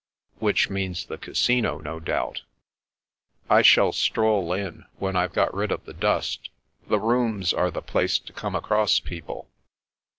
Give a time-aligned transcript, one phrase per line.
[0.49, 2.41] "Which means the Casino, no doubt."
[3.51, 6.49] "I shall stroll in, when I've got rid of the dust
[6.87, 9.47] The Rooms are the place to come across people."